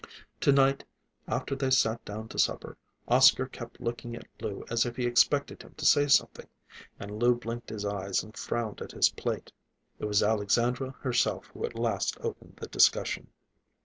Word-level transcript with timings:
To 0.39 0.51
night, 0.51 0.83
after 1.27 1.55
they 1.55 1.69
sat 1.69 2.03
down 2.05 2.27
to 2.29 2.39
supper, 2.39 2.75
Oscar 3.07 3.45
kept 3.45 3.79
looking 3.79 4.15
at 4.15 4.25
Lou 4.41 4.65
as 4.67 4.83
if 4.83 4.95
he 4.95 5.05
expected 5.05 5.61
him 5.61 5.75
to 5.77 5.85
say 5.85 6.07
something, 6.07 6.47
and 6.99 7.19
Lou 7.21 7.35
blinked 7.35 7.69
his 7.69 7.85
eyes 7.85 8.23
and 8.23 8.35
frowned 8.35 8.81
at 8.81 8.93
his 8.93 9.09
plate. 9.09 9.51
It 9.99 10.05
was 10.05 10.23
Alexandra 10.23 10.95
herself 11.01 11.51
who 11.53 11.65
at 11.65 11.75
last 11.77 12.17
opened 12.19 12.55
the 12.59 12.65
discussion. 12.67 13.27